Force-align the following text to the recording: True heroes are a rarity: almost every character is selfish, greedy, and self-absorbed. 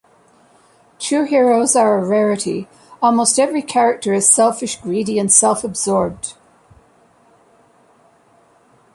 True 0.97 1.25
heroes 1.25 1.75
are 1.75 1.95
a 1.99 2.03
rarity: 2.07 2.67
almost 3.03 3.37
every 3.39 3.61
character 3.61 4.13
is 4.15 4.27
selfish, 4.27 4.81
greedy, 4.81 5.19
and 5.19 5.31
self-absorbed. 5.31 6.33